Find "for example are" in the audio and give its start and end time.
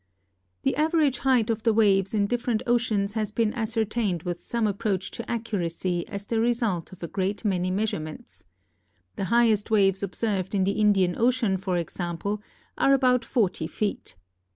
11.55-12.93